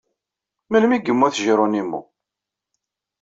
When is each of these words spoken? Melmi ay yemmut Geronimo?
Melmi 0.69 0.95
ay 0.97 1.03
yemmut 1.05 1.35
Geronimo? 1.45 1.99